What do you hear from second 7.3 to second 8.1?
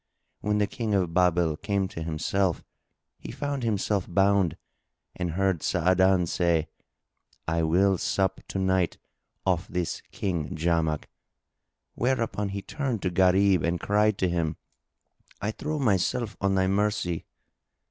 "I will